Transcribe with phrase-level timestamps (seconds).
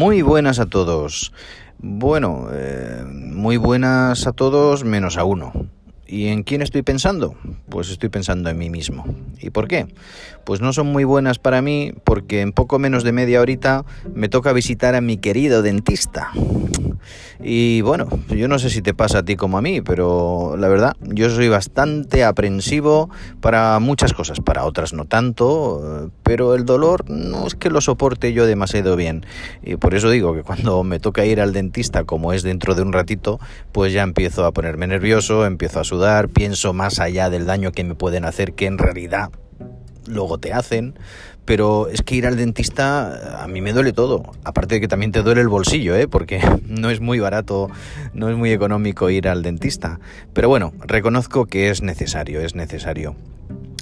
[0.00, 1.30] Muy buenas a todos.
[1.76, 5.52] Bueno, eh, muy buenas a todos menos a uno.
[6.06, 7.34] ¿Y en quién estoy pensando?
[7.68, 9.04] Pues estoy pensando en mí mismo.
[9.42, 9.88] ¿Y por qué?
[10.44, 13.84] Pues no son muy buenas para mí porque en poco menos de media horita
[14.14, 16.30] me toca visitar a mi querido dentista.
[17.42, 20.68] Y bueno, yo no sé si te pasa a ti como a mí, pero la
[20.68, 23.10] verdad, yo soy bastante aprensivo
[23.40, 28.32] para muchas cosas, para otras no tanto, pero el dolor no es que lo soporte
[28.32, 29.24] yo demasiado bien.
[29.62, 32.82] Y por eso digo que cuando me toca ir al dentista, como es dentro de
[32.82, 33.40] un ratito,
[33.72, 37.84] pues ya empiezo a ponerme nervioso, empiezo a sudar, pienso más allá del daño que
[37.84, 39.30] me pueden hacer que en realidad
[40.10, 40.94] luego te hacen,
[41.44, 45.12] pero es que ir al dentista a mí me duele todo, aparte de que también
[45.12, 46.06] te duele el bolsillo, ¿eh?
[46.06, 47.70] porque no es muy barato,
[48.14, 50.00] no es muy económico ir al dentista,
[50.32, 53.16] pero bueno, reconozco que es necesario, es necesario.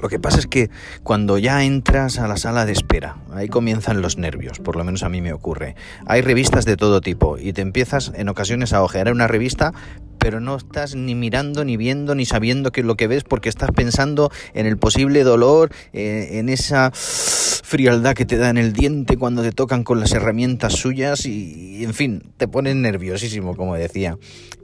[0.00, 0.70] Lo que pasa es que
[1.02, 5.02] cuando ya entras a la sala de espera, ahí comienzan los nervios, por lo menos
[5.02, 5.74] a mí me ocurre.
[6.06, 9.72] Hay revistas de todo tipo y te empiezas en ocasiones a ojear una revista,
[10.18, 13.48] pero no estás ni mirando, ni viendo, ni sabiendo qué es lo que ves porque
[13.48, 18.72] estás pensando en el posible dolor, eh, en esa frialdad que te da en el
[18.72, 23.74] diente cuando te tocan con las herramientas suyas y, en fin, te pones nerviosísimo, como
[23.74, 24.18] decía.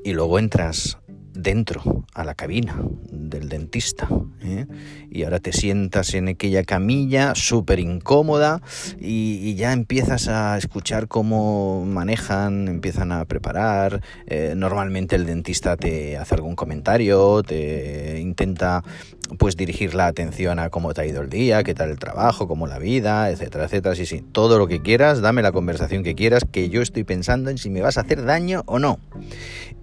[0.04, 0.98] Y luego entras
[1.36, 4.08] dentro, a la cabina del dentista.
[4.42, 4.66] ¿eh?
[5.10, 8.62] Y ahora te sientas en aquella camilla súper incómoda
[8.98, 14.02] y, ya empiezas a escuchar cómo manejan, empiezan a preparar.
[14.26, 18.82] Eh, normalmente el dentista te hace algún comentario, te intenta
[19.38, 22.46] pues dirigir la atención a cómo te ha ido el día, qué tal el trabajo,
[22.46, 23.94] cómo la vida, etcétera, etcétera.
[23.94, 27.50] Sí, sí, todo lo que quieras, dame la conversación que quieras, que yo estoy pensando
[27.50, 28.98] en si me vas a hacer daño o no.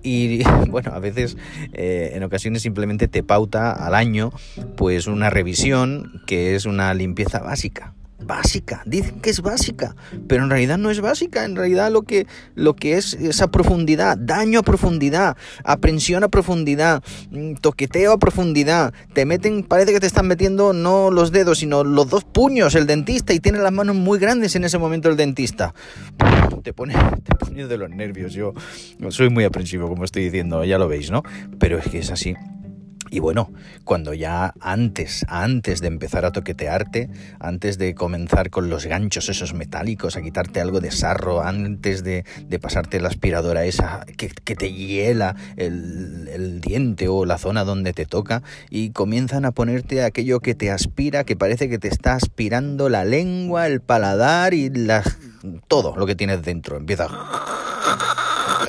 [0.01, 1.37] Y bueno, a veces,
[1.73, 4.31] eh, en ocasiones simplemente te pauta al año,
[4.75, 7.94] pues una revisión que es una limpieza básica
[8.25, 9.95] básica, dicen que es básica,
[10.27, 14.17] pero en realidad no es básica, en realidad lo que, lo que es esa profundidad,
[14.17, 20.08] daño a profundidad, aprensión a profundidad, mm, toqueteo a profundidad, te meten, parece que te
[20.08, 23.95] están metiendo no los dedos, sino los dos puños el dentista y tiene las manos
[23.95, 25.73] muy grandes en ese momento el dentista.
[26.64, 28.53] Te pone, te pone de los nervios, yo
[29.09, 31.23] soy muy aprensivo como estoy diciendo, ya lo veis, ¿no?
[31.59, 32.36] Pero es que es así.
[33.13, 33.51] Y bueno,
[33.83, 39.53] cuando ya antes, antes de empezar a toquetearte, antes de comenzar con los ganchos esos
[39.53, 42.25] metálicos, a quitarte algo de sarro, antes de,
[42.59, 48.07] pasarte la aspiradora esa que, te hiela el, el, diente o la zona donde te
[48.07, 48.41] toca,
[48.71, 53.05] y comienzan a ponerte aquello que te aspira, que parece que te está aspirando la
[53.05, 55.03] lengua, el paladar y la,
[55.67, 56.77] todo lo que tienes dentro.
[56.77, 57.07] Empieza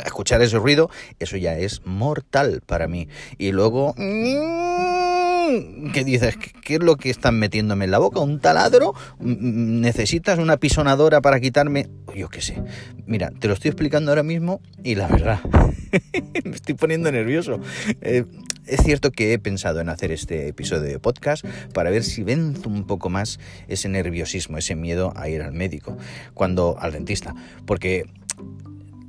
[0.04, 3.08] escuchar ese ruido, eso ya es mortal para mí.
[3.38, 3.94] Y luego...
[3.96, 6.36] Mm, ¿Qué dices?
[6.62, 8.20] ¿Qué es lo que están metiéndome en la boca?
[8.20, 8.94] ¿Un taladro?
[9.20, 11.88] ¿Necesitas una pisonadora para quitarme?
[12.14, 12.62] Yo qué sé.
[13.06, 15.40] Mira, te lo estoy explicando ahora mismo y la verdad,
[16.44, 17.60] me estoy poniendo nervioso.
[18.00, 18.24] Eh,
[18.66, 21.44] es cierto que he pensado en hacer este episodio de podcast
[21.74, 23.38] para ver si venzo un poco más
[23.68, 25.98] ese nerviosismo, ese miedo a ir al médico,
[26.32, 27.34] cuando al dentista,
[27.66, 28.04] porque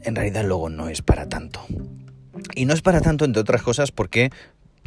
[0.06, 1.66] en realidad luego no es para tanto.
[2.54, 4.32] Y no es para tanto, entre otras cosas, porque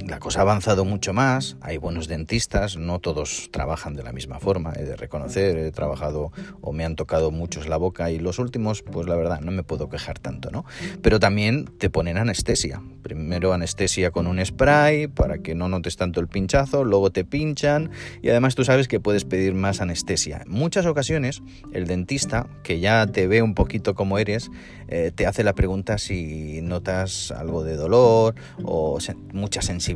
[0.06, 4.38] la cosa ha avanzado mucho más, hay buenos dentistas, no todos trabajan de la misma
[4.38, 8.38] forma, he de reconocer, he trabajado o me han tocado muchos la boca y los
[8.38, 10.64] últimos, pues la verdad, no me puedo quejar tanto, ¿no?
[11.02, 16.20] Pero también te ponen anestesia, primero anestesia con un spray para que no notes tanto
[16.20, 17.90] el pinchazo, luego te pinchan
[18.22, 20.42] y además tú sabes que puedes pedir más anestesia.
[20.46, 21.42] En muchas ocasiones
[21.72, 24.50] el dentista, que ya te ve un poquito como eres,
[24.88, 28.98] eh, te hace la pregunta si notas algo de dolor o
[29.32, 29.87] mucha sensibilidad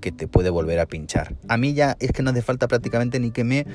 [0.00, 1.34] que te puede volver a pinchar.
[1.48, 3.66] A mí ya es que no hace falta prácticamente ni que me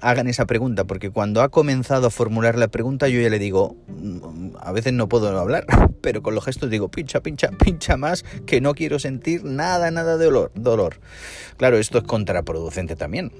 [0.00, 3.76] hagan esa pregunta, porque cuando ha comenzado a formular la pregunta yo ya le digo,
[3.88, 5.64] mm, a veces no puedo hablar,
[6.02, 10.18] pero con los gestos digo, pincha, pincha, pincha más, que no quiero sentir nada, nada
[10.18, 10.52] de dolor.
[10.54, 11.00] dolor.
[11.56, 13.32] Claro, esto es contraproducente también,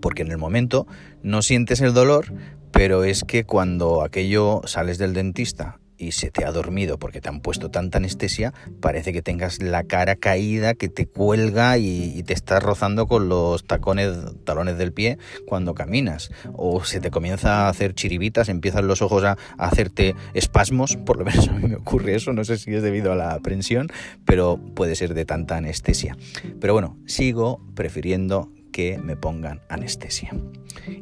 [0.00, 0.86] porque en el momento
[1.22, 2.32] no sientes el dolor,
[2.72, 7.28] pero es que cuando aquello sales del dentista y se te ha dormido porque te
[7.28, 12.32] han puesto tanta anestesia, parece que tengas la cara caída, que te cuelga y, te
[12.32, 14.12] estás rozando con los tacones,
[14.44, 16.30] talones del pie cuando caminas.
[16.54, 21.24] O se te comienza a hacer chiribitas, empiezan los ojos a, hacerte espasmos, por lo
[21.24, 23.88] menos a mí me ocurre eso, no sé si es debido a la aprensión,
[24.24, 26.16] pero puede ser de tanta anestesia.
[26.60, 30.34] Pero bueno, sigo prefiriendo que me pongan anestesia.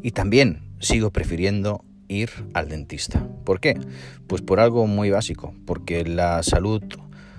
[0.03, 3.27] Y también sigo prefiriendo ir al dentista.
[3.45, 3.79] ¿Por qué?
[4.27, 6.83] Pues por algo muy básico, porque la salud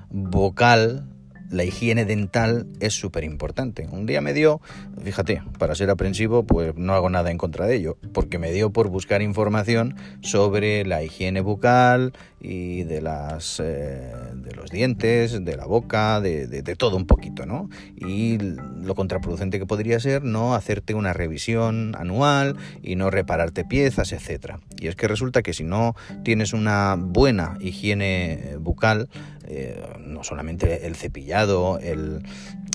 [0.09, 1.14] vocal
[1.49, 3.87] la higiene dental es súper importante.
[3.91, 4.61] Un día me dio,
[5.03, 8.71] fíjate, para ser aprensivo, pues no hago nada en contra de ello, porque me dio
[8.71, 15.57] por buscar información sobre la higiene bucal y de las eh, de los dientes, de
[15.57, 16.45] la boca, de,
[16.77, 17.69] todo un poquito, ¿no?
[17.95, 24.11] Y lo contraproducente que podría ser no hacerte una revisión anual y no repararte piezas,
[24.11, 24.59] etcétera.
[24.79, 29.09] Y es que resulta que si no tienes una buena higiene bucal,
[29.47, 31.34] eh, no solamente el cepillado,
[31.81, 32.21] el,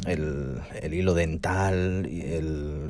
[0.06, 2.08] el, hilo dental,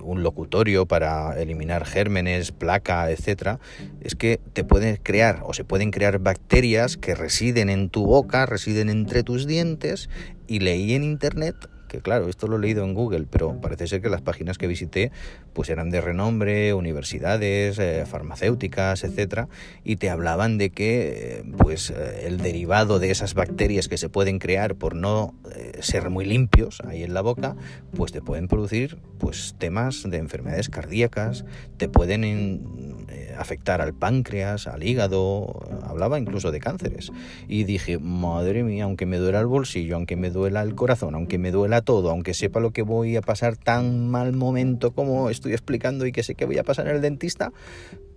[0.03, 3.61] un locutorio para eliminar gérmenes, placa, etcétera,
[4.01, 8.47] es que te pueden crear o se pueden crear bacterias que residen en tu boca,
[8.47, 10.09] residen entre tus dientes
[10.47, 11.57] y leí en internet
[11.91, 14.69] que claro, esto lo he leído en Google, pero parece ser que las páginas que
[14.69, 15.11] visité
[15.53, 19.49] pues eran de renombre, universidades, eh, farmacéuticas, etcétera,
[19.83, 24.09] y te hablaban de que eh, pues eh, el derivado de esas bacterias que se
[24.09, 25.35] pueden crear por no
[25.83, 27.57] ser muy limpios ahí en la boca,
[27.95, 31.45] pues te pueden producir pues temas de enfermedades cardíacas,
[31.77, 33.07] te pueden
[33.41, 37.11] afectar al páncreas, al hígado, hablaba incluso de cánceres.
[37.49, 41.39] Y dije, madre mía, aunque me duela el bolsillo, aunque me duela el corazón, aunque
[41.39, 45.53] me duela todo, aunque sepa lo que voy a pasar tan mal momento como estoy
[45.53, 47.53] explicando y que sé que voy a pasar en el dentista,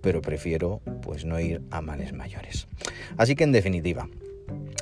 [0.01, 2.68] pero prefiero pues no ir a males mayores.
[3.18, 4.10] Así que en definitiva,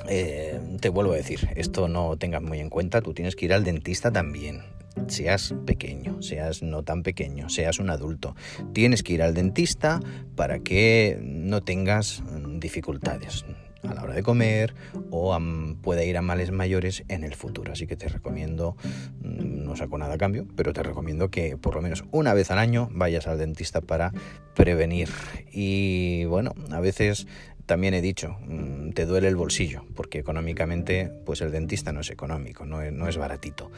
[0.08, 3.52] eh, te vuelvo a decir, esto no tengas muy en cuenta, tú tienes que ir
[3.52, 4.62] al dentista también
[5.08, 8.34] seas pequeño, seas no tan pequeño, seas un adulto.
[8.72, 10.00] Tienes que ir al dentista
[10.36, 13.44] para que no tengas mm, dificultades
[13.82, 14.74] a la hora de comer
[15.10, 15.36] o
[15.82, 17.72] pueda ir a males mayores en el futuro.
[17.72, 18.76] Así que te recomiendo,
[19.20, 22.50] mm, no saco nada a cambio, pero te recomiendo que por lo menos una vez
[22.50, 24.12] al año vayas al dentista para
[24.54, 25.08] prevenir.
[25.50, 27.26] Y bueno, a veces
[27.66, 32.10] también he dicho, mm, te duele el bolsillo, porque económicamente, pues el dentista no es
[32.10, 33.70] económico, no es, no es baratito.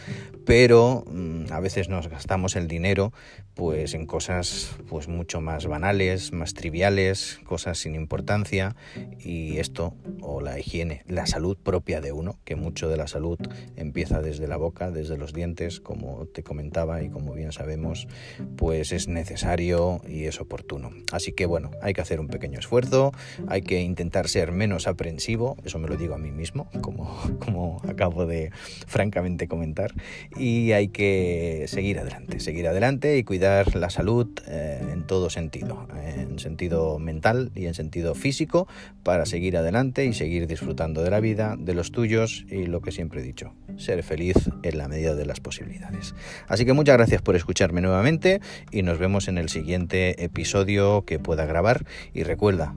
[0.45, 3.13] Pero mm, a veces nos gastamos el dinero
[3.55, 8.75] pues en cosas pues mucho más banales, más triviales, cosas sin importancia
[9.21, 13.39] y esto o la higiene, la salud propia de uno, que mucho de la salud
[13.77, 18.09] empieza desde la boca, desde los dientes, como te comentaba y como bien sabemos,
[18.57, 20.91] pues es necesario y es oportuno.
[21.13, 23.13] Así que bueno, hay que hacer un pequeño esfuerzo,
[23.47, 28.27] hay intentar ser menos aprensivo, eso me lo digo a mí mismo, como, como acabo
[28.27, 28.51] de
[28.87, 29.93] francamente comentar,
[30.37, 35.87] y hay que seguir adelante, seguir adelante y cuidar la salud eh, en todo sentido,
[36.05, 38.69] en sentido mental y en sentido físico,
[39.03, 42.93] para seguir adelante y seguir disfrutando de la vida, de los tuyos y lo que
[42.93, 46.15] siempre he dicho, ser feliz en la medida de las posibilidades.
[46.49, 48.41] Así que muchas gracias por escucharme nuevamente
[48.71, 52.75] y nos vemos en el siguiente episodio que pueda grabar y recuerda,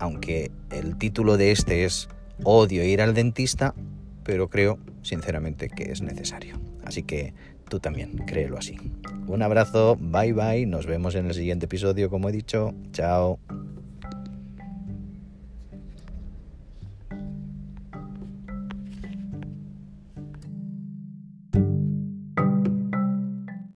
[0.00, 2.08] aunque el título de este es
[2.42, 3.74] Odio ir al dentista,
[4.24, 6.58] pero creo sinceramente que es necesario.
[6.84, 7.34] Así que
[7.68, 8.76] tú también, créelo así.
[9.28, 13.38] Un abrazo, bye bye, nos vemos en el siguiente episodio, como he dicho, chao.